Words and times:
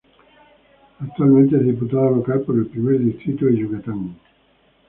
Actualmente 0.99 1.57
es 1.57 1.63
diputado 1.63 2.09
local 2.09 2.41
por 2.41 2.55
el 2.55 2.65
primer 2.65 2.97
distrito 2.99 3.45
de 3.45 3.55
Yucatán. 3.57 4.15